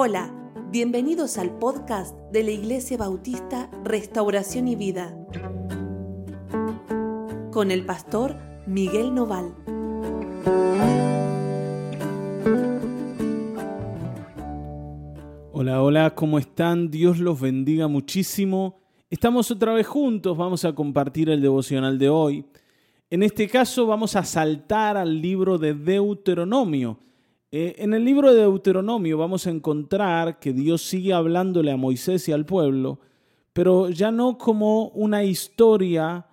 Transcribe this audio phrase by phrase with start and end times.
[0.00, 0.32] Hola,
[0.70, 5.12] bienvenidos al podcast de la Iglesia Bautista Restauración y Vida
[7.50, 8.36] con el pastor
[8.68, 9.52] Miguel Noval.
[15.52, 16.92] Hola, hola, ¿cómo están?
[16.92, 18.78] Dios los bendiga muchísimo.
[19.10, 22.44] Estamos otra vez juntos, vamos a compartir el devocional de hoy.
[23.10, 27.00] En este caso vamos a saltar al libro de Deuteronomio.
[27.50, 32.28] Eh, en el libro de Deuteronomio vamos a encontrar que Dios sigue hablándole a Moisés
[32.28, 33.00] y al pueblo,
[33.54, 36.26] pero ya no como una historia,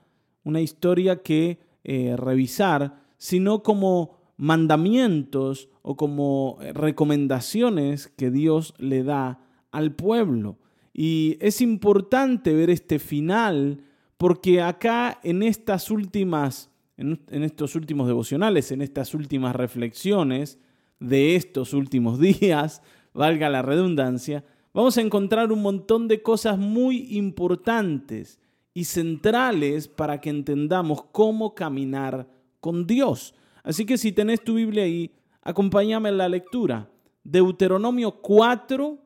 [0.43, 9.39] una historia que eh, revisar, sino como mandamientos o como recomendaciones que Dios le da
[9.71, 10.57] al pueblo.
[10.93, 13.81] Y es importante ver este final
[14.17, 20.59] porque acá en estas últimas, en, estos últimos devocionales, en estas últimas reflexiones,
[21.07, 22.81] de estos últimos días,
[23.13, 28.39] valga la redundancia, vamos a encontrar un montón de cosas muy importantes
[28.73, 32.27] y centrales para que entendamos cómo caminar
[32.59, 33.34] con Dios.
[33.63, 36.89] Así que si tenés tu Biblia ahí, acompáñame en la lectura.
[37.23, 38.99] Deuteronomio 4,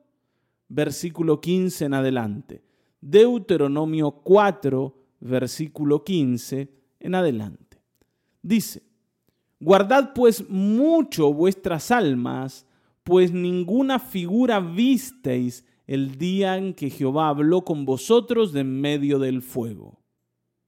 [0.67, 2.63] versículo 15 en adelante.
[2.99, 6.69] Deuteronomio 4, versículo 15
[6.99, 7.81] en adelante.
[8.41, 8.88] Dice,
[9.59, 12.65] Guardad pues mucho vuestras almas,
[13.03, 19.19] pues ninguna figura visteis el día en que Jehová habló con vosotros de en medio
[19.19, 19.99] del fuego,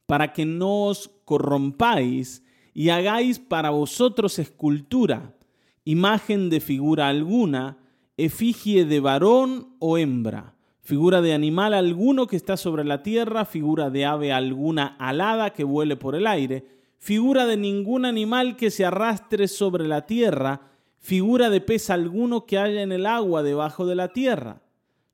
[0.08, 5.38] para que no os corrompáis y hagáis para vosotros escultura,
[5.86, 7.78] imagen de figura alguna,
[8.17, 13.89] efigie de varón o hembra, figura de animal alguno que está sobre la tierra, figura
[13.89, 18.85] de ave alguna alada que vuele por el aire, figura de ningún animal que se
[18.85, 23.95] arrastre sobre la tierra, figura de pez alguno que haya en el agua debajo de
[23.95, 24.61] la tierra.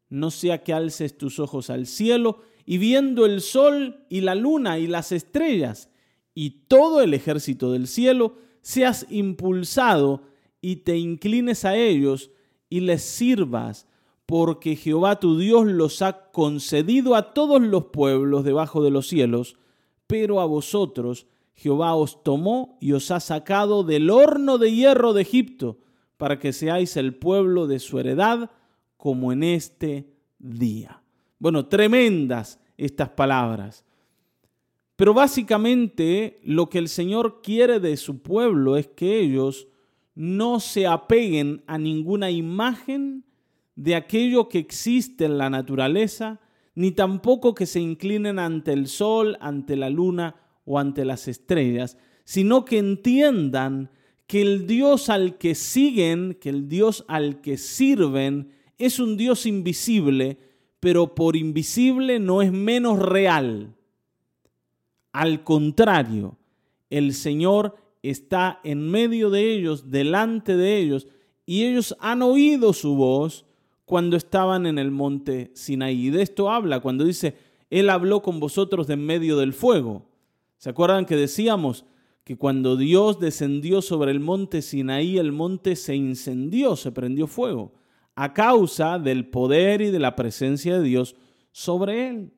[0.10, 4.80] No sea que alces tus ojos al cielo y viendo el sol y la luna
[4.80, 5.90] y las estrellas
[6.36, 10.24] y todo el ejército del cielo, seas impulsado
[10.60, 12.32] y te inclines a ellos
[12.70, 13.88] y les sirvas,
[14.26, 19.56] porque Jehová tu Dios los ha concedido a todos los pueblos debajo de los cielos,
[20.06, 25.24] pero a vosotros Jehová os tomó y os ha sacado del horno de hierro de
[25.24, 25.80] Egipto,
[26.18, 28.52] para que seáis el pueblo de su heredad,
[28.96, 31.02] como en este día.
[31.40, 33.86] Bueno, tremendas estas palabras.
[34.96, 39.68] Pero básicamente lo que el Señor quiere de su pueblo es que ellos
[40.14, 43.26] no se apeguen a ninguna imagen
[43.76, 46.40] de aquello que existe en la naturaleza,
[46.76, 50.36] ni tampoco que se inclinen ante el sol, ante la luna
[50.68, 53.90] o ante las estrellas, sino que entiendan
[54.28, 59.46] que el Dios al que siguen, que el Dios al que sirven, es un Dios
[59.46, 60.38] invisible,
[60.82, 63.74] pero por invisible no es menos real.
[65.14, 66.38] Al contrario,
[66.90, 71.08] el Señor está en medio de ellos, delante de ellos,
[71.46, 73.46] y ellos han oído su voz
[73.86, 76.08] cuando estaban en el monte Sinaí.
[76.08, 77.38] Y de esto habla cuando dice,
[77.70, 80.06] Él habló con vosotros de en medio del fuego.
[80.58, 81.86] ¿Se acuerdan que decíamos
[82.24, 87.74] que cuando Dios descendió sobre el monte Sinaí, el monte se incendió, se prendió fuego,
[88.16, 91.16] a causa del poder y de la presencia de Dios
[91.52, 92.34] sobre él?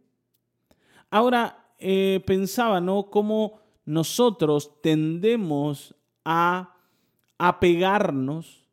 [1.09, 3.09] Ahora, eh, pensaba, ¿no?
[3.09, 6.75] Cómo nosotros tendemos a
[7.38, 8.69] apegarnos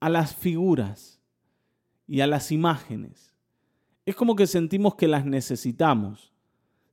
[0.00, 1.22] a las figuras
[2.06, 3.32] y a las imágenes.
[4.04, 6.33] Es como que sentimos que las necesitamos.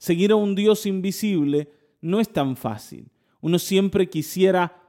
[0.02, 1.70] Seguir a un Dios invisible
[2.02, 3.12] no es tan fácil.
[3.40, 4.82] Uno siempre quisiera,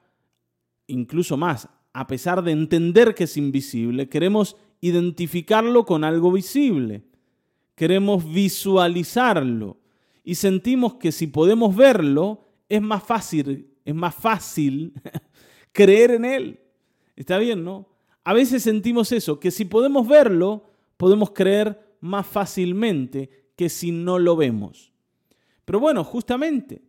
[0.87, 7.05] incluso más, a pesar de entender que es invisible, queremos identificarlo con algo visible.
[7.75, 9.77] Queremos visualizarlo
[10.25, 14.95] y sentimos que si podemos verlo, es más fácil, es más fácil
[15.73, 16.61] creer en él.
[17.17, 17.87] Está bien, ¿no?
[18.25, 24.19] A veces sentimos eso, que si podemos verlo, podemos creer más fácilmente que si no
[24.19, 24.92] lo vemos.
[25.73, 26.83] Pero bueno, justamente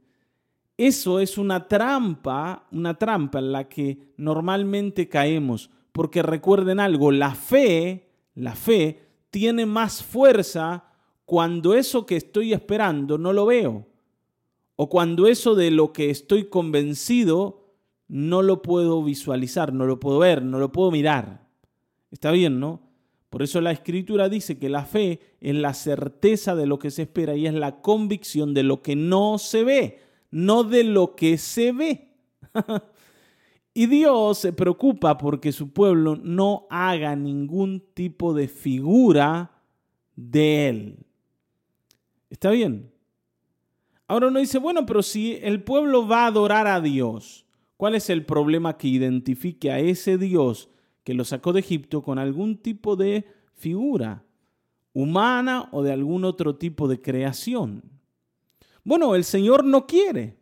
[0.75, 7.33] eso es una trampa, una trampa en la que normalmente caemos, porque recuerden algo, la
[7.33, 8.99] fe, la fe
[9.29, 10.83] tiene más fuerza
[11.23, 13.87] cuando eso que estoy esperando no lo veo,
[14.75, 17.69] o cuando eso de lo que estoy convencido
[18.09, 21.47] no lo puedo visualizar, no lo puedo ver, no lo puedo mirar.
[22.11, 22.81] Está bien, ¿no?
[23.33, 27.01] Por eso la escritura dice que la fe es la certeza de lo que se
[27.01, 31.39] espera y es la convicción de lo que no se ve, no de lo que
[31.39, 32.09] se ve.
[33.73, 39.63] Y Dios se preocupa porque su pueblo no haga ningún tipo de figura
[40.15, 41.05] de Él.
[42.29, 42.93] ¿Está bien?
[44.07, 47.47] Ahora uno dice, bueno, pero si el pueblo va a adorar a Dios,
[47.77, 50.69] ¿cuál es el problema que identifique a ese Dios
[51.03, 54.23] que lo sacó de Egipto con algún tipo de figura
[54.93, 57.83] humana o de algún otro tipo de creación?
[58.83, 60.37] Bueno, el Señor no quiere.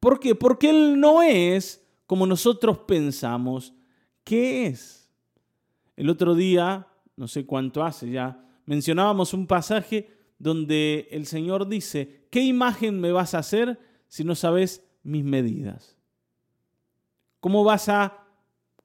[0.00, 0.34] ¿Por qué?
[0.34, 3.74] Porque Él no es como nosotros pensamos
[4.24, 5.10] que es.
[5.96, 6.86] El otro día,
[7.16, 13.12] no sé cuánto hace ya, mencionábamos un pasaje donde el Señor dice, ¿qué imagen me
[13.12, 15.96] vas a hacer si no sabes mis medidas?
[17.40, 18.27] ¿Cómo vas a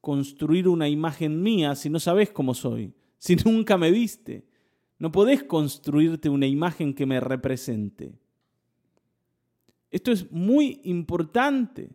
[0.04, 2.94] construir una imagen mía si no sabes cómo soy?
[3.20, 4.46] Si nunca me viste.
[5.00, 8.14] No podés construirte una imagen que me represente.
[9.90, 11.90] Esto es muy importante.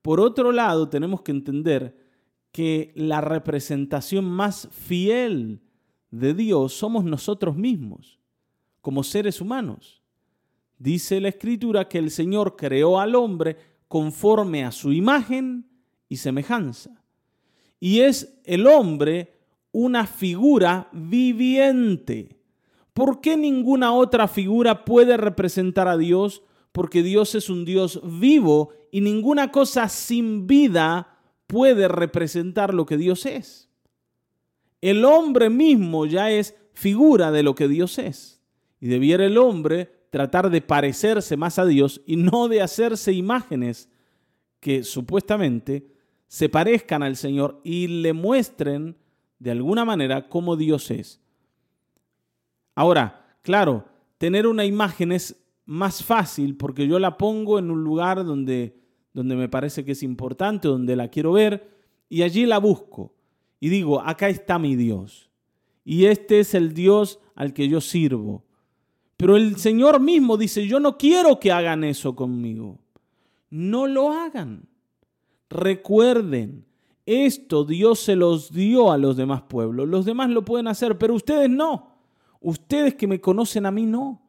[0.00, 1.94] Por otro lado, tenemos que entender
[2.52, 5.60] que la representación más fiel
[6.10, 8.18] de Dios somos nosotros mismos,
[8.80, 10.00] como seres humanos.
[10.78, 15.68] Dice la Escritura que el Señor creó al hombre conforme a su imagen
[16.08, 17.02] y semejanza.
[17.80, 19.34] Y es el hombre
[19.72, 22.40] una figura viviente.
[22.94, 26.42] ¿Por qué ninguna otra figura puede representar a Dios?
[26.72, 32.96] Porque Dios es un Dios vivo y ninguna cosa sin vida puede representar lo que
[32.96, 33.68] Dios es.
[34.80, 38.40] El hombre mismo ya es figura de lo que Dios es.
[38.80, 43.90] Y debiera el hombre tratar de parecerse más a Dios y no de hacerse imágenes
[44.60, 45.95] que supuestamente
[46.28, 48.96] se parezcan al Señor y le muestren
[49.38, 51.20] de alguna manera cómo Dios es.
[52.74, 53.86] Ahora, claro,
[54.18, 58.76] tener una imagen es más fácil porque yo la pongo en un lugar donde
[59.16, 61.66] donde me parece que es importante, donde la quiero ver,
[62.10, 63.14] y allí la busco.
[63.58, 65.30] Y digo, acá está mi Dios.
[65.86, 68.44] Y este es el Dios al que yo sirvo.
[69.16, 72.78] Pero el Señor mismo dice, yo no quiero que hagan eso conmigo.
[73.48, 74.68] No lo hagan.
[75.48, 76.64] Recuerden,
[77.04, 79.88] esto Dios se los dio a los demás pueblos.
[79.88, 81.96] Los demás lo pueden hacer, pero ustedes no.
[82.40, 84.22] Ustedes que me conocen a mí no.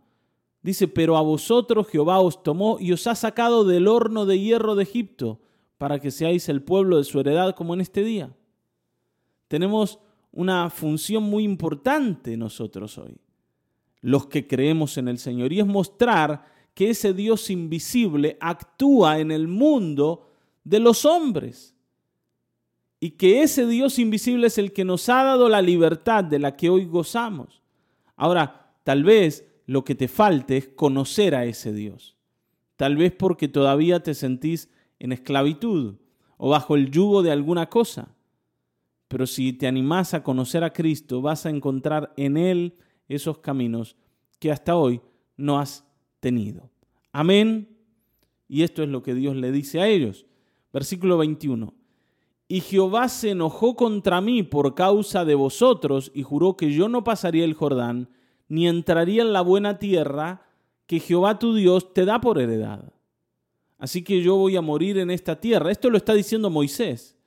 [0.61, 4.75] Dice, pero a vosotros Jehová os tomó y os ha sacado del horno de hierro
[4.75, 5.39] de Egipto
[5.77, 8.35] para que seáis el pueblo de su heredad como en este día.
[9.47, 9.99] Tenemos
[10.31, 13.17] una función muy importante nosotros hoy,
[14.01, 19.31] los que creemos en el Señor, y es mostrar que ese Dios invisible actúa en
[19.31, 20.26] el mundo
[20.67, 21.73] de los hombres.
[22.99, 26.57] Y que ese Dios invisible es el que nos ha dado la libertad de la
[26.57, 27.61] que hoy gozamos.
[28.15, 32.17] Ahora, tal vez lo que te falte es conocer a ese Dios.
[32.75, 34.69] Tal vez porque todavía te sentís
[34.99, 35.95] en esclavitud
[36.37, 38.13] o bajo el yugo de alguna cosa.
[39.07, 42.75] Pero si te animás a conocer a Cristo, vas a encontrar en Él
[43.07, 43.95] esos caminos
[44.39, 44.99] que hasta hoy
[45.37, 45.85] no has
[46.19, 46.69] tenido.
[47.13, 47.69] Amén.
[48.49, 50.25] Y esto es lo que Dios le dice a ellos.
[50.77, 51.73] Versículo 21.
[52.47, 57.03] Y Jehová se enojó contra mí por causa de vosotros y juró que yo no
[57.03, 58.11] pasaría el Jordán
[58.47, 60.45] ni entraría en la buena tierra
[60.85, 62.93] que Jehová tu Dios te da por heredad.
[63.79, 65.71] Así que yo voy a morir en esta tierra.
[65.71, 67.17] Esto lo está diciendo Moisés.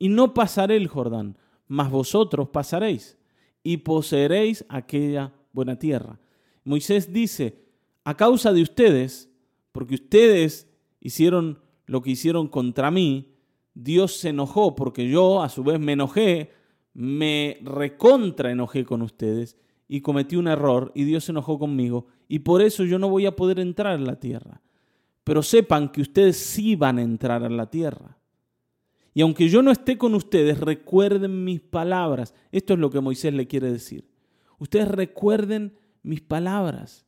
[0.00, 1.38] Y no pasaré el Jordán,
[1.68, 3.16] mas vosotros pasaréis
[3.62, 6.18] y poseeréis aquella buena tierra.
[6.64, 7.68] Moisés dice,
[8.02, 9.30] a causa de ustedes,
[9.70, 13.32] porque ustedes hicieron lo que hicieron contra mí,
[13.74, 16.50] Dios se enojó porque yo a su vez me enojé,
[16.94, 19.56] me recontra enojé con ustedes
[19.88, 23.26] y cometí un error y Dios se enojó conmigo y por eso yo no voy
[23.26, 24.62] a poder entrar en la tierra.
[25.24, 28.16] Pero sepan que ustedes sí van a entrar en la tierra.
[29.12, 32.34] Y aunque yo no esté con ustedes, recuerden mis palabras.
[32.52, 34.06] Esto es lo que Moisés le quiere decir.
[34.58, 37.06] Ustedes recuerden mis palabras.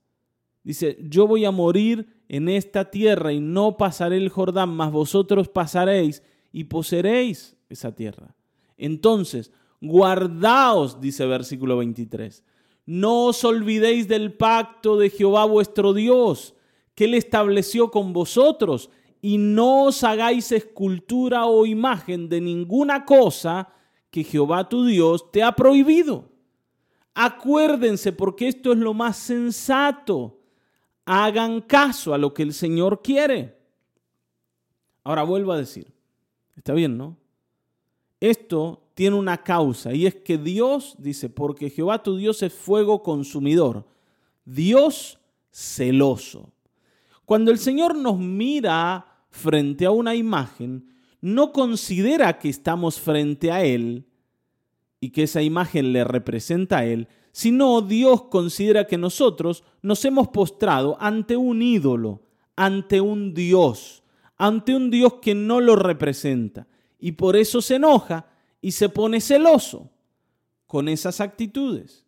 [0.64, 5.48] Dice, yo voy a morir en esta tierra y no pasaré el Jordán, mas vosotros
[5.48, 8.34] pasaréis y poseeréis esa tierra.
[8.76, 12.44] Entonces, guardaos, dice versículo 23,
[12.86, 16.54] no os olvidéis del pacto de Jehová vuestro Dios,
[16.94, 23.68] que él estableció con vosotros, y no os hagáis escultura o imagen de ninguna cosa
[24.10, 26.30] que Jehová tu Dios te ha prohibido.
[27.14, 30.37] Acuérdense, porque esto es lo más sensato.
[31.10, 33.56] Hagan caso a lo que el Señor quiere.
[35.04, 35.90] Ahora vuelvo a decir,
[36.54, 37.16] está bien, ¿no?
[38.20, 43.02] Esto tiene una causa y es que Dios dice, porque Jehová tu Dios es fuego
[43.02, 43.86] consumidor,
[44.44, 45.18] Dios
[45.50, 46.52] celoso.
[47.24, 53.64] Cuando el Señor nos mira frente a una imagen, no considera que estamos frente a
[53.64, 54.04] Él
[55.00, 60.28] y que esa imagen le representa a Él, sino Dios considera que nosotros nos hemos
[60.28, 62.22] postrado ante un ídolo,
[62.56, 64.02] ante un Dios,
[64.36, 66.66] ante un Dios que no lo representa.
[66.98, 68.26] Y por eso se enoja
[68.60, 69.90] y se pone celoso
[70.66, 72.04] con esas actitudes.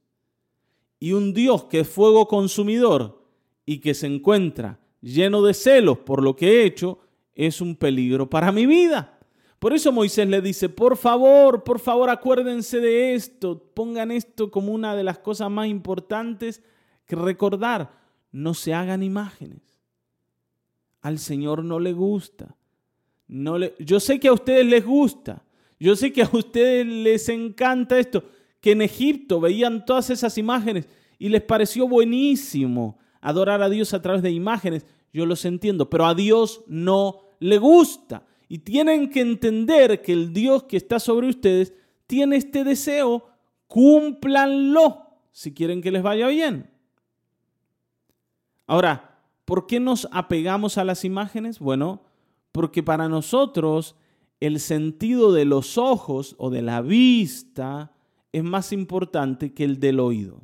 [0.99, 3.25] Y un Dios que es fuego consumidor
[3.65, 6.99] y que se encuentra lleno de celos por lo que he hecho,
[7.35, 9.19] es un peligro para mi vida.
[9.61, 14.73] Por eso Moisés le dice, por favor, por favor acuérdense de esto, pongan esto como
[14.73, 16.63] una de las cosas más importantes
[17.05, 17.93] que recordar,
[18.33, 19.83] no se hagan imágenes.
[21.03, 22.57] Al Señor no le gusta.
[23.29, 25.45] No le, yo sé que a ustedes les gusta,
[25.79, 28.25] yo sé que a ustedes les encanta esto,
[28.63, 30.89] que en Egipto veían todas esas imágenes
[31.19, 36.07] y les pareció buenísimo adorar a Dios a través de imágenes, yo los entiendo, pero
[36.07, 38.25] a Dios no le gusta.
[38.53, 41.73] Y tienen que entender que el Dios que está sobre ustedes
[42.09, 43.29] tiene este deseo,
[43.69, 46.69] cúmplanlo si quieren que les vaya bien.
[48.67, 51.61] Ahora, ¿por qué nos apegamos a las imágenes?
[51.61, 52.03] Bueno,
[52.51, 53.95] porque para nosotros
[54.41, 57.93] el sentido de los ojos o de la vista
[58.33, 60.43] es más importante que el del oído.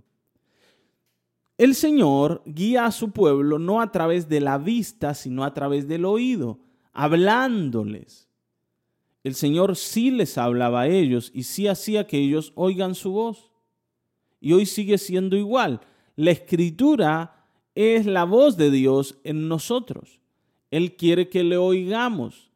[1.59, 5.89] El Señor guía a su pueblo no a través de la vista, sino a través
[5.89, 6.61] del oído,
[6.97, 8.29] hablándoles.
[9.23, 13.51] El Señor sí les hablaba a ellos y sí hacía que ellos oigan su voz.
[14.41, 15.81] Y hoy sigue siendo igual.
[16.15, 20.21] La escritura es la voz de Dios en nosotros.
[20.71, 22.51] Él quiere que le oigamos,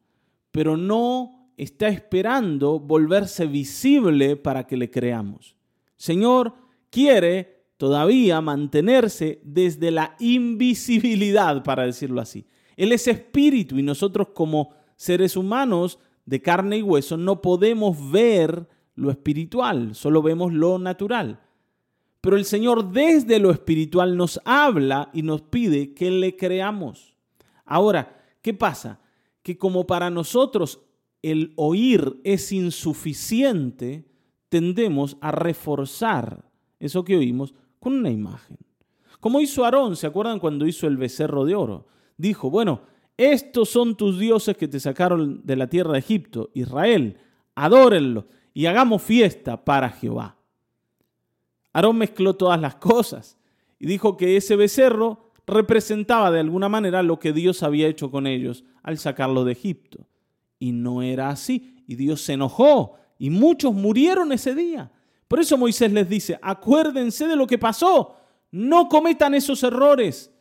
[0.51, 5.55] pero no está esperando volverse visible para que le creamos.
[5.97, 6.55] Señor
[6.89, 12.45] quiere todavía mantenerse desde la invisibilidad, para decirlo así.
[12.77, 18.67] Él es espíritu y nosotros como seres humanos de carne y hueso no podemos ver
[18.95, 21.41] lo espiritual, solo vemos lo natural.
[22.21, 27.15] Pero el Señor desde lo espiritual nos habla y nos pide que le creamos.
[27.65, 28.99] Ahora, ¿qué pasa?
[29.41, 30.81] Que como para nosotros
[31.23, 34.05] el oír es insuficiente,
[34.49, 36.45] tendemos a reforzar
[36.79, 38.57] eso que oímos con una imagen.
[39.19, 41.87] Como hizo Aarón, ¿se acuerdan cuando hizo el becerro de oro?
[42.17, 42.81] Dijo, bueno,
[43.17, 47.17] estos son tus dioses que te sacaron de la tierra de Egipto, Israel,
[47.55, 50.37] adórenlos y hagamos fiesta para Jehová.
[51.73, 53.37] Aarón mezcló todas las cosas
[53.79, 58.27] y dijo que ese becerro representaba de alguna manera lo que Dios había hecho con
[58.27, 60.07] ellos al sacarlo de Egipto.
[60.59, 64.91] Y no era así, y Dios se enojó, y muchos murieron ese día.
[65.27, 68.15] Por eso Moisés les dice, acuérdense de lo que pasó,
[68.51, 70.31] no cometan esos errores.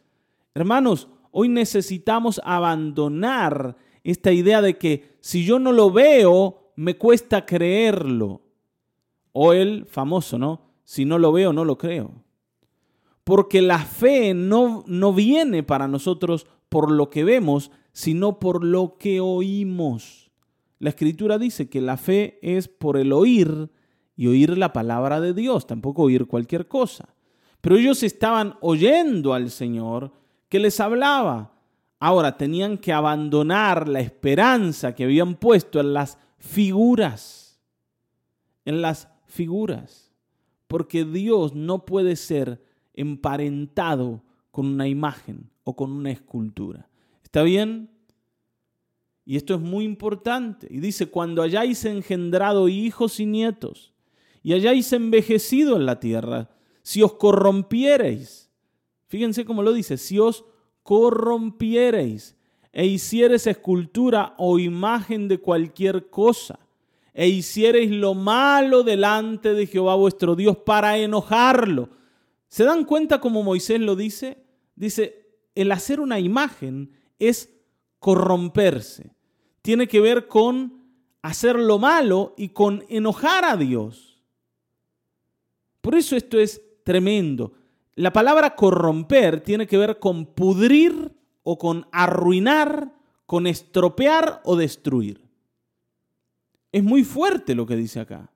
[0.55, 7.45] Hermanos, hoy necesitamos abandonar esta idea de que si yo no lo veo, me cuesta
[7.45, 8.43] creerlo.
[9.33, 10.73] O el famoso, ¿no?
[10.85, 12.25] Si no lo veo, no lo creo.
[13.23, 18.97] Porque la fe no, no viene para nosotros por lo que vemos, sino por lo
[18.99, 20.31] que oímos.
[20.79, 23.71] La escritura dice que la fe es por el oír
[24.17, 27.15] y oír la palabra de Dios, tampoco oír cualquier cosa.
[27.61, 30.13] Pero ellos estaban oyendo al Señor
[30.51, 31.55] que les hablaba.
[31.99, 37.59] Ahora tenían que abandonar la esperanza que habían puesto en las figuras,
[38.67, 40.13] en las figuras,
[40.67, 46.89] porque Dios no puede ser emparentado con una imagen o con una escultura.
[47.23, 47.91] ¿Está bien?
[49.25, 50.67] Y esto es muy importante.
[50.71, 53.93] Y dice, cuando hayáis engendrado hijos y nietos,
[54.43, 56.51] y hayáis envejecido en la tierra,
[56.83, 58.50] si os corrompiereis.
[59.11, 60.45] Fíjense cómo lo dice, si os
[60.85, 62.37] corrompiereis
[62.71, 66.61] e hiciereis escultura o imagen de cualquier cosa,
[67.13, 71.89] e hiciereis lo malo delante de Jehová vuestro Dios para enojarlo.
[72.47, 74.45] ¿Se dan cuenta cómo Moisés lo dice?
[74.77, 75.27] Dice,
[75.57, 77.53] el hacer una imagen es
[77.99, 79.11] corromperse.
[79.61, 80.85] Tiene que ver con
[81.21, 84.23] hacer lo malo y con enojar a Dios.
[85.81, 87.55] Por eso esto es tremendo.
[87.95, 92.93] La palabra corromper tiene que ver con pudrir o con arruinar,
[93.27, 95.21] con estropear o destruir.
[96.73, 98.31] Es muy fuerte lo que dice acá.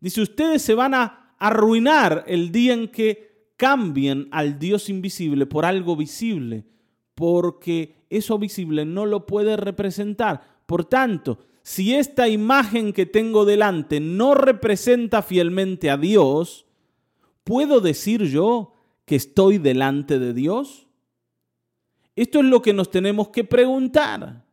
[0.00, 5.64] Dice, ustedes se van a arruinar el día en que cambien al Dios invisible por
[5.64, 6.66] algo visible,
[7.14, 10.42] porque eso visible no lo puede representar.
[10.66, 16.65] Por tanto, si esta imagen que tengo delante no representa fielmente a Dios,
[17.46, 18.74] ¿puedo decir yo
[19.04, 20.88] que estoy delante de Dios?
[22.16, 24.44] Esto es lo que nos tenemos que preguntar.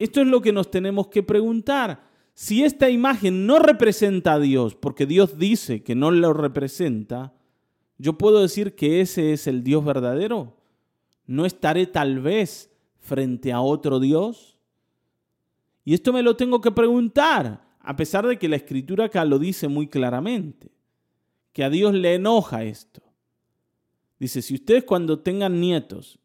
[0.00, 2.10] Esto es lo que nos tenemos que preguntar.
[2.34, 7.32] Si esta imagen no representa a Dios, porque Dios dice que no lo representa,
[7.96, 10.56] ¿yo puedo decir que ese es el Dios verdadero?
[11.26, 14.58] ¿No estaré tal vez frente a otro Dios?
[15.84, 19.38] Y esto me lo tengo que preguntar, a pesar de que la escritura acá lo
[19.38, 20.72] dice muy claramente,
[21.52, 23.02] que a Dios le enoja esto.
[24.18, 26.18] Dice, si ustedes cuando tengan nietos,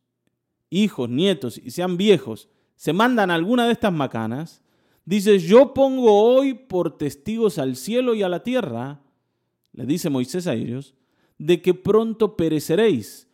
[0.69, 4.62] hijos, nietos y sean viejos, se mandan alguna de estas macanas,
[5.03, 9.01] dice, yo pongo hoy por testigos al cielo y a la tierra,
[9.74, 10.93] le dice Moisés a ellos,
[11.38, 13.27] de que pronto pereceréis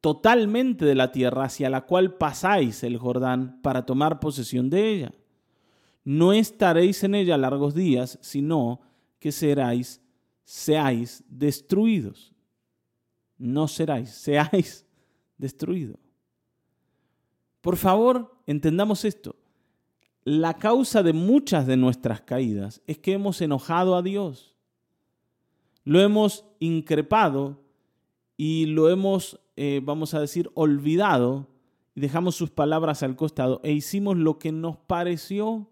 [0.00, 5.12] totalmente de la tierra hacia la cual pasáis el Jordán para tomar posesión de ella.
[6.04, 8.80] No estaréis en ella largos días, sino
[9.18, 10.00] que seráis,
[10.52, 12.34] seáis destruidos
[13.40, 14.86] no seráis, seáis
[15.38, 15.98] destruidos.
[17.62, 19.34] Por favor, entendamos esto.
[20.22, 24.54] La causa de muchas de nuestras caídas es que hemos enojado a Dios.
[25.84, 27.62] Lo hemos increpado
[28.36, 31.48] y lo hemos, eh, vamos a decir, olvidado
[31.94, 35.68] dejamos sus palabras al costado e hicimos lo que nos pareció.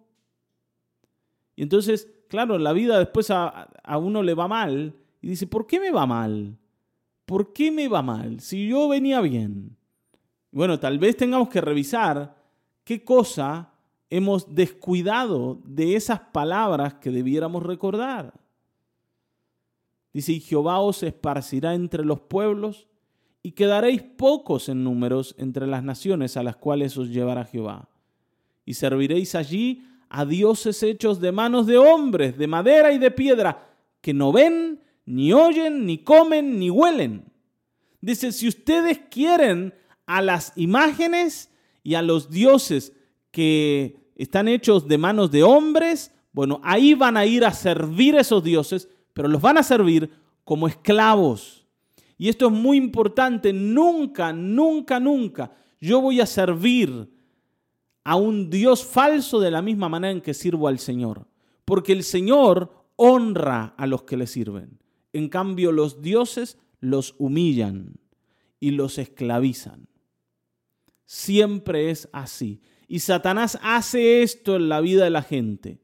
[1.54, 3.48] Y entonces, claro, la vida después a,
[3.82, 6.56] a uno le va mal y dice, ¿por qué me va mal?
[7.28, 9.76] ¿por qué me va mal si yo venía bien?
[10.50, 12.34] Bueno, tal vez tengamos que revisar
[12.84, 13.74] qué cosa
[14.08, 18.32] hemos descuidado de esas palabras que debiéramos recordar.
[20.14, 22.88] Dice, y Jehová os esparcirá entre los pueblos
[23.42, 27.90] y quedaréis pocos en números entre las naciones a las cuales os llevará Jehová.
[28.64, 33.68] Y serviréis allí a dioses hechos de manos de hombres, de madera y de piedra,
[34.00, 37.24] que no ven ni oyen, ni comen, ni huelen.
[38.00, 39.74] Dice, si ustedes quieren
[40.06, 41.50] a las imágenes
[41.82, 42.92] y a los dioses
[43.30, 48.20] que están hechos de manos de hombres, bueno, ahí van a ir a servir a
[48.20, 50.10] esos dioses, pero los van a servir
[50.44, 51.66] como esclavos.
[52.16, 57.08] Y esto es muy importante, nunca, nunca, nunca yo voy a servir
[58.08, 61.26] a un Dios falso de la misma manera en que sirvo al Señor,
[61.66, 64.78] porque el Señor honra a los que le sirven.
[65.12, 68.00] En cambio, los dioses los humillan
[68.60, 69.88] y los esclavizan.
[71.04, 72.62] Siempre es así.
[72.86, 75.78] Y Satanás hace esto en la vida de la gente.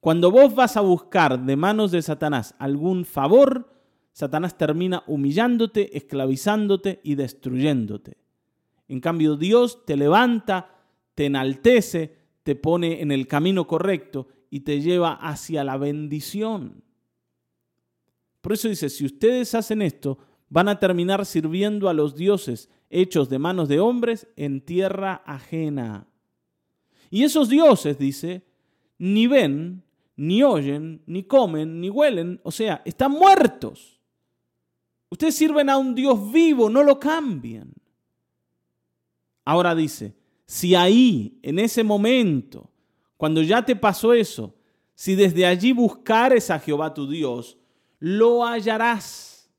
[0.00, 3.72] Cuando vos vas a buscar de manos de Satanás algún favor,
[4.12, 8.16] Satanás termina humillándote, esclavizándote y destruyéndote.
[8.88, 10.73] En cambio, Dios te levanta,
[11.14, 16.84] te enaltece, te pone en el camino correcto y te lleva hacia la bendición.
[18.40, 23.28] Por eso dice, si ustedes hacen esto, van a terminar sirviendo a los dioses hechos
[23.28, 26.06] de manos de hombres en tierra ajena.
[27.10, 28.44] Y esos dioses, dice,
[28.98, 29.82] ni ven,
[30.16, 34.00] ni oyen, ni comen, ni huelen, o sea, están muertos.
[35.10, 37.72] Ustedes sirven a un Dios vivo, no lo cambian.
[39.44, 40.14] Ahora dice,
[40.46, 42.70] si ahí, en ese momento,
[43.16, 44.54] cuando ya te pasó eso,
[44.94, 47.56] si desde allí buscares a Jehová tu Dios,
[47.98, 49.50] lo hallarás.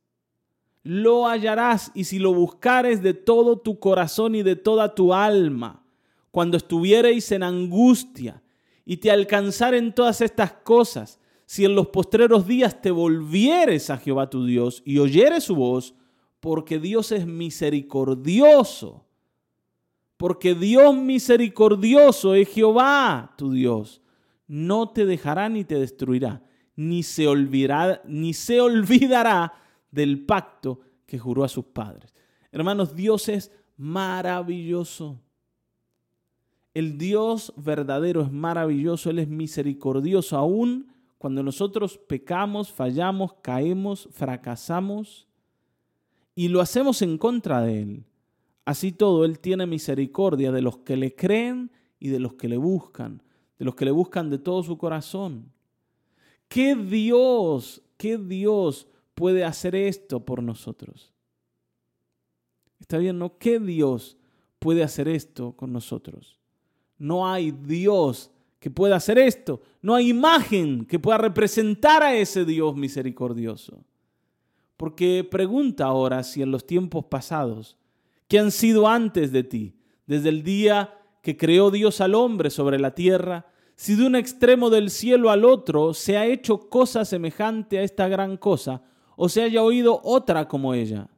[0.84, 5.84] Lo hallarás y si lo buscares de todo tu corazón y de toda tu alma,
[6.30, 8.44] cuando estuviereis en angustia
[8.86, 14.30] y te alcanzaren todas estas cosas, si en los postreros días te volvieres a Jehová
[14.30, 15.96] tu Dios y oyeres su voz,
[16.40, 19.05] porque Dios es misericordioso,
[20.18, 24.02] porque Dios misericordioso es Jehová tu Dios,
[24.48, 26.42] no te dejará ni te destruirá
[26.76, 29.54] ni se olvidará, ni se olvidará
[29.92, 32.14] del pacto que juró a sus padres.
[32.52, 35.22] Hermanos, Dios es maravilloso.
[36.74, 45.28] El Dios verdadero es maravilloso, Él es misericordioso, aún cuando nosotros pecamos, fallamos, caemos, fracasamos
[46.36, 48.06] y lo hacemos en contra de Él.
[48.66, 52.58] Así todo, Él tiene misericordia de los que le creen y de los que le
[52.58, 53.22] buscan,
[53.60, 55.52] de los que le buscan de todo su corazón.
[56.48, 61.14] ¿Qué Dios, qué Dios puede hacer esto por nosotros?
[62.80, 63.38] ¿Está bien, no?
[63.38, 64.18] ¿Qué Dios
[64.60, 66.40] puede hacer esto con nosotros?
[66.98, 69.62] No hay Dios que pueda hacer esto.
[69.82, 73.84] No hay imagen que pueda representar a ese Dios misericordioso.
[74.76, 77.78] Porque pregunta ahora si en los tiempos pasados,
[78.28, 79.76] que han sido antes de ti,
[80.08, 84.70] desde el día que creó Dios al hombre sobre la tierra, si de un extremo
[84.70, 88.84] del cielo al otro se ha hecho cosa semejante a esta gran cosa,
[89.18, 91.10] o se haya oído otra como ella.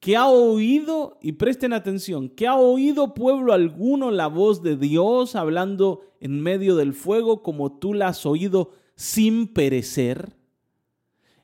[0.00, 5.34] que ha oído, y presten atención, que ha oído pueblo alguno la voz de Dios
[5.34, 10.36] hablando en medio del fuego como tú la has oído sin perecer?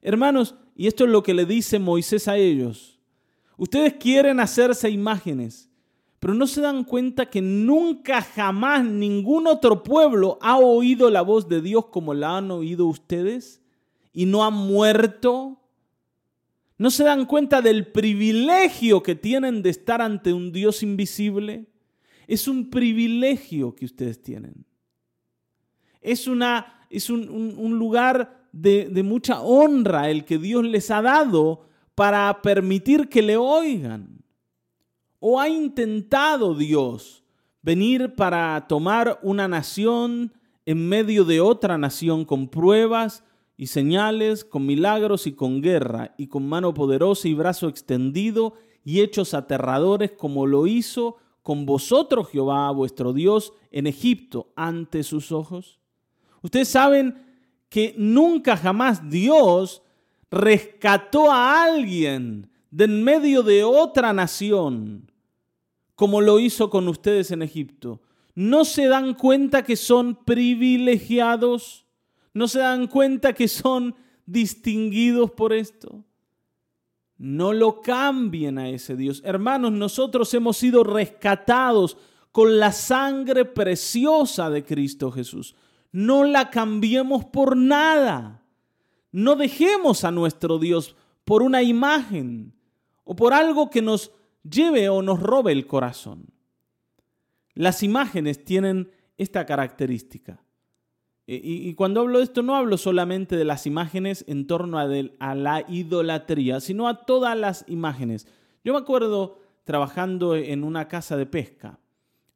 [0.03, 2.94] Hermanos, y esto es lo que le dice Moisés a ellos.
[3.57, 5.71] Ustedes quieren hacerse imágenes,
[6.19, 11.49] pero no se dan cuenta que nunca jamás ningún otro pueblo ha oído la voz
[11.49, 13.61] de Dios como la han oído ustedes
[14.13, 15.61] y no han muerto.
[16.79, 21.67] ¿No se dan cuenta del privilegio que tienen de estar ante un Dios invisible?
[22.27, 24.65] Es un privilegio que ustedes tienen.
[26.01, 31.67] Es, una, es un, lugar de, de mucha honra el que Dios les ha dado
[31.95, 34.23] para permitir que le oigan.
[35.21, 37.25] ¿O ha intentado Dios
[37.63, 40.33] venir para tomar una nación
[40.67, 43.25] en medio de otra nación con pruebas,
[43.57, 48.55] y señales, con milagros y con guerra, y con mano poderosa y brazo extendido,
[48.85, 55.31] y hechos aterradores, como lo hizo con vosotros Jehová, vuestro Dios, en Egipto, ante sus
[55.31, 55.79] ojos?
[56.43, 57.23] Ustedes saben
[57.69, 59.83] que nunca jamás Dios
[60.31, 65.11] rescató a alguien de en medio de otra nación,
[65.95, 68.01] como lo hizo con ustedes en Egipto.
[68.35, 71.87] ¿No se dan cuenta que son privilegiados?
[72.33, 73.95] ¿No se dan cuenta que son
[74.27, 76.05] distinguidos por esto?
[77.17, 79.23] No lo cambien a ese Dios.
[79.25, 81.97] Hermanos, nosotros hemos sido rescatados
[82.33, 85.55] con la sangre preciosa de Cristo Jesús.
[85.93, 88.44] No la cambiemos por nada.
[89.15, 92.53] No dejemos a nuestro Dios por una imagen
[93.05, 94.11] o por algo que nos
[94.43, 96.33] lleve o nos robe el corazón.
[97.55, 100.43] Las imágenes tienen esta característica.
[101.29, 105.35] Eh, y, cuando hablo de esto no hablo solamente de las imágenes en torno a,
[105.37, 108.27] la idolatría, sino a todas las imágenes.
[108.65, 111.79] Yo me acuerdo trabajando en una casa de pesca,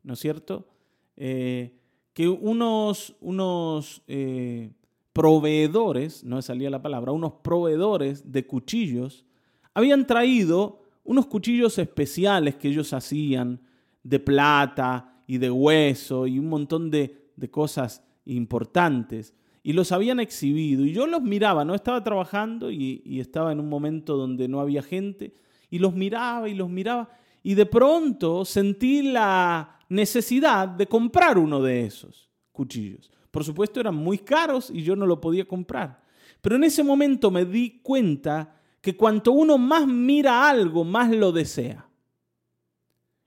[0.05, 0.69] ¿no es cierto?
[1.17, 1.75] Eh,
[2.13, 4.71] que unos, unos eh,
[5.19, 9.27] proveedores, no me salía la palabra, unos proveedores de cuchillos,
[9.75, 13.61] habían traído unos cuchillos especiales que ellos hacían
[14.05, 20.21] de plata y de hueso y un montón de, de cosas importantes y los habían
[20.21, 24.61] exhibido y yo los miraba, no estaba trabajando y, estaba en un momento donde no
[24.61, 25.35] había gente
[25.69, 27.09] y los miraba y los miraba
[27.43, 33.11] y de pronto sentí la necesidad de comprar uno de esos cuchillos.
[33.39, 36.03] Por supuesto eran muy caros y yo no lo podía comprar.
[36.41, 41.31] Pero en ese momento me di cuenta que cuanto uno más mira algo, más lo
[41.31, 41.89] desea.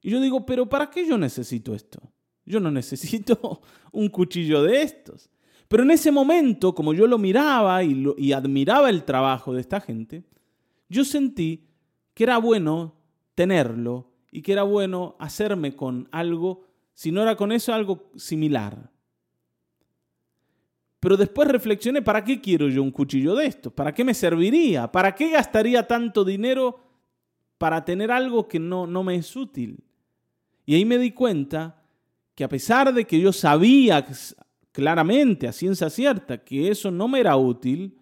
[0.02, 2.02] Y yo digo, pero ¿para qué yo necesito esto?
[2.46, 3.62] Yo no necesito
[3.94, 5.30] un cuchillo de estos.
[5.70, 10.26] Pero en ese momento, como yo lo miraba y, admiraba el trabajo de esta gente,
[10.90, 11.70] yo sentí
[12.14, 12.98] que era bueno
[13.34, 18.91] tenerlo y que era bueno hacerme con algo, si no era con eso, algo similar.
[21.02, 23.74] Pero después reflexioné, ¿para qué quiero yo un cuchillo de estos?
[23.74, 24.92] ¿Para qué me serviría?
[24.92, 26.80] ¿Para qué gastaría tanto dinero
[27.58, 29.84] para tener algo que no, no me es útil?
[30.64, 31.84] Y ahí me di cuenta
[32.36, 34.06] que a pesar de que yo sabía
[34.72, 37.98] claramente, a ciencia cierta, que eso no me era útil,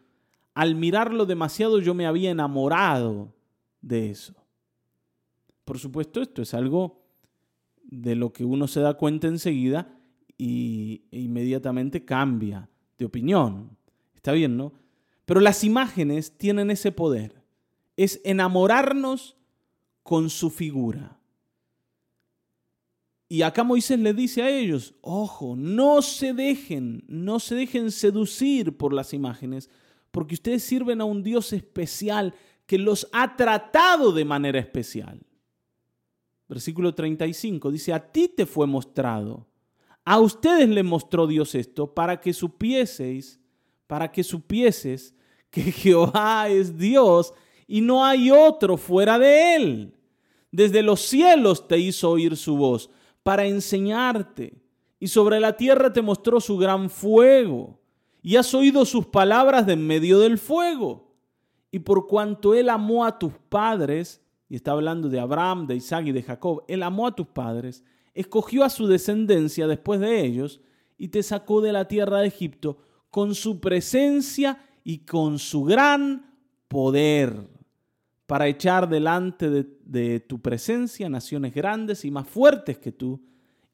[0.53, 3.33] al mirarlo demasiado yo me había enamorado
[3.79, 4.35] de eso.
[5.63, 7.01] Por supuesto, esto es algo
[7.81, 9.97] de lo que uno se da cuenta enseguida
[10.37, 12.67] y, e inmediatamente cambia
[12.99, 13.75] de opinión.
[14.13, 14.73] Está bien, ¿no?
[15.25, 17.41] Pero las imágenes tienen ese poder.
[17.97, 19.35] Es enamorarnos
[20.03, 21.19] con su figura.
[23.27, 28.75] Y acá Moisés le dice a ellos, ojo, no se dejen, no se dejen seducir
[28.75, 29.69] por las imágenes,
[30.09, 32.33] porque ustedes sirven a un Dios especial
[32.65, 35.21] que los ha tratado de manera especial.
[36.47, 39.48] Versículo 35 dice, a ti te fue mostrado,
[40.09, 43.39] a ustedes le mostró Dios esto para que supieseis,
[43.85, 45.13] para que supieses
[45.51, 47.31] que Jehová es Dios
[47.67, 49.93] y no hay otro fuera de él.
[50.51, 52.89] Desde los cielos te hizo oír su voz
[53.21, 54.63] para enseñarte.
[54.99, 57.79] Y sobre la tierra te mostró su gran fuego.
[58.23, 61.13] Y has oído sus palabras de en medio del fuego.
[61.69, 66.07] Y por cuanto él amó a tus padres, y está hablando de Abraham, de Isaac
[66.07, 67.83] y de Jacob, él amó a tus padres,
[68.19, 70.59] escogió a su descendencia después de ellos,
[70.97, 72.77] y te sacó de la tierra de Egipto
[73.09, 76.35] con su presencia y con su gran
[76.67, 77.47] poder
[78.25, 83.21] para echar delante de, tu presencia naciones grandes y más fuertes que tú,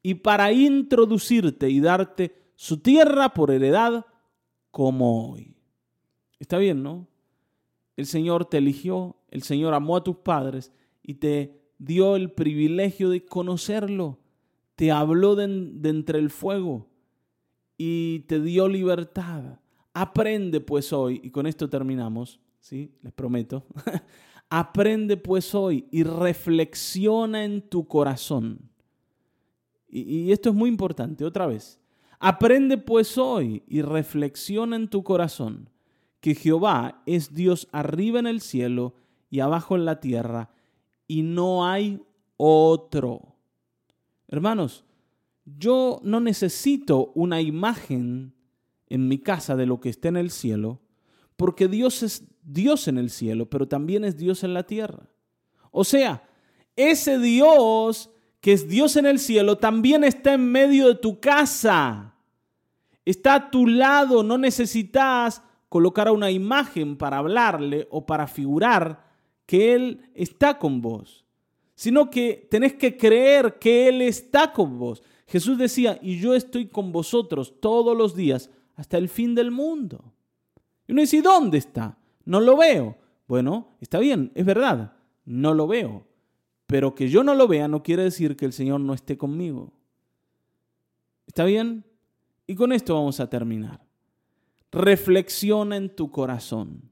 [0.02, 4.06] y para introducirte y darte su tierra por heredad
[4.70, 5.56] como hoy.
[6.38, 7.08] Está bien, ¿no?
[7.96, 13.10] El Señor te eligió, el Señor amó a tus padres y te dio el privilegio
[13.10, 14.20] de conocerlo.
[14.76, 16.86] Te habló de, entre el fuego
[17.76, 19.58] y te dio libertad.
[19.92, 22.92] Aprende pues hoy, y con esto terminamos, ¿sí?
[23.02, 23.64] Les prometo.
[24.48, 28.70] Aprende pues hoy y reflexiona en tu corazón.
[29.88, 31.80] y esto es muy importante, otra vez.
[32.18, 35.68] Aprende pues hoy y reflexiona en tu corazón
[36.20, 38.94] que Jehová es Dios arriba en el cielo
[39.30, 40.50] y abajo en la tierra,
[41.06, 42.02] y no hay
[42.36, 43.35] otro.
[44.28, 44.84] Hermanos,
[45.44, 48.34] yo no necesito una imagen
[48.88, 50.80] en mi casa de lo que está en el cielo,
[51.36, 55.08] porque Dios es Dios en el cielo, pero también es Dios en la tierra.
[55.70, 56.28] O sea,
[56.74, 58.10] ese Dios
[58.40, 62.14] que es Dios en el cielo también está en medio de tu casa.
[63.04, 69.04] Está a tu lado, no necesitas colocar una imagen para hablarle o para figurar
[69.46, 71.25] que Él está con vos,
[71.76, 75.02] sino que tenés que creer que Él está con vos.
[75.28, 80.12] Jesús decía, y yo estoy con vosotros todos los días hasta el fin del mundo.
[80.88, 81.98] Y uno dice, ¿dónde está?
[82.24, 82.96] No lo veo.
[83.28, 84.94] Bueno, está bien, es verdad,
[85.26, 86.06] no lo veo.
[86.66, 89.72] Pero que yo no lo vea no quiere decir que el Señor no esté conmigo.
[91.26, 91.84] ¿Está bien?
[92.46, 93.84] Y con esto vamos a terminar.
[94.72, 96.90] Reflexiona en tu corazón.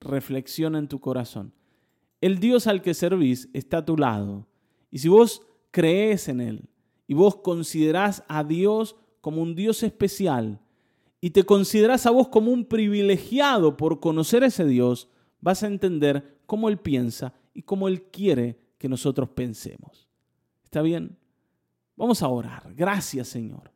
[0.00, 1.54] Reflexiona en tu corazón.
[2.20, 4.46] El Dios al que servís está a tu lado.
[4.90, 6.68] Y si vos crees en Él
[7.06, 10.60] y vos considerás a Dios como un Dios especial
[11.20, 15.08] y te considerás a vos como un privilegiado por conocer a ese Dios,
[15.40, 20.08] vas a entender cómo Él piensa y cómo Él quiere que nosotros pensemos.
[20.64, 21.18] ¿Está bien?
[21.96, 22.72] Vamos a orar.
[22.74, 23.72] Gracias Señor.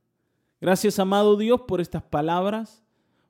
[0.61, 2.85] Gracias amado Dios por estas palabras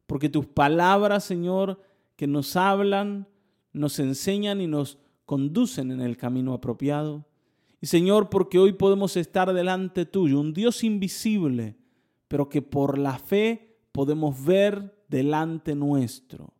[0.07, 1.81] porque tus palabras, Señor,
[2.17, 3.27] que nos hablan,
[3.73, 7.27] nos enseñan y nos conducen en el camino apropiado.
[7.81, 11.77] Y Señor, porque hoy podemos estar delante tuyo, un Dios invisible,
[12.29, 16.55] pero que por la fe podemos ver delante nuestro.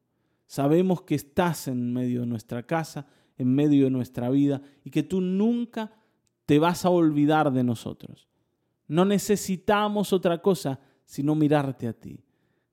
[0.47, 3.07] Sabemos que estás en medio de nuestra casa,
[3.39, 5.93] en medio de nuestra vida, y que tú nunca
[6.47, 8.29] te vas a olvidar de nosotros.
[8.87, 12.25] No necesitamos otra cosa sino mirarte a ti.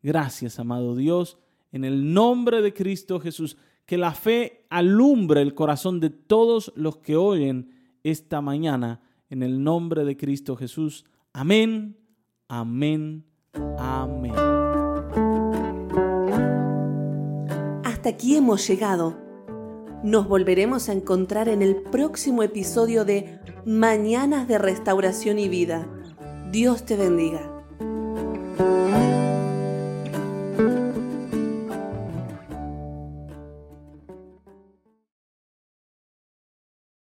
[0.01, 1.38] Gracias, amado Dios,
[1.71, 3.58] en el nombre de Cristo Jesús,
[3.91, 7.71] que la fe alumbre el corazón de todos los que oyen
[8.04, 11.04] esta mañana, en el nombre de Cristo Jesús.
[11.34, 11.97] Amén,
[12.47, 13.25] amén,
[13.77, 14.34] amén.
[17.84, 19.19] Hasta aquí hemos llegado.
[20.06, 25.86] Nos volveremos a encontrar en el próximo episodio de Mañanas de Restauración y Vida.
[26.49, 27.50] Dios te bendiga.